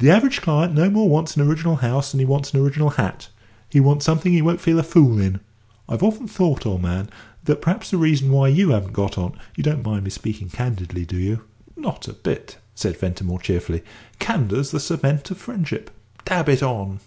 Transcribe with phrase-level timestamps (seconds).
[0.00, 3.28] The average client no more wants an original house than he wants an original hat;
[3.68, 5.38] he wants something he won't feel a fool in.
[5.88, 7.08] I've often thought, old man,
[7.44, 11.04] that perhaps the reason why you haven't got on you don't mind my speaking candidly,
[11.04, 11.42] do you?"
[11.76, 13.84] "Not a bit," said Ventimore, cheerfully.
[14.18, 15.92] "Candour's the cement of friendship.
[16.24, 16.98] Dab it on."